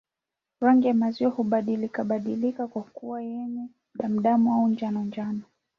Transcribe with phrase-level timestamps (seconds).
[0.61, 3.67] Rangi ya maziwa hubadilikabadilika kuwa yenye
[3.97, 5.41] damudamu au njanonjano